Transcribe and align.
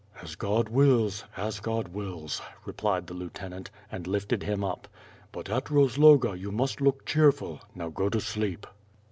"As 0.23 0.33
God 0.35 0.67
wills; 0.67 1.25
as 1.37 1.59
God 1.59 1.89
wills!" 1.89 2.41
repUed 2.65 3.05
the 3.05 3.13
lieutenant, 3.13 3.69
and 3.91 4.07
lifted 4.07 4.41
him 4.41 4.63
up. 4.63 4.87
"But 5.31 5.47
at 5.47 5.65
Rozloga 5.69 6.35
you 6.35 6.51
must 6.51 6.81
look 6.81 7.05
cheerful. 7.05 7.61
Now 7.75 7.89
go 7.89 8.09
to 8.09 8.19
sleep." 8.19 8.65